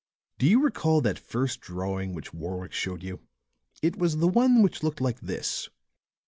Do 0.39 0.47
you 0.47 0.63
recall 0.63 1.01
that 1.01 1.19
first 1.19 1.61
drawing 1.61 2.15
which 2.15 2.33
Warwick 2.33 2.73
showed 2.73 3.03
you? 3.03 3.19
It 3.83 3.97
was 3.99 4.17
the 4.17 4.27
one 4.27 4.63
which 4.63 4.81
looked 4.81 4.99
like 4.99 5.19
this." 5.19 5.69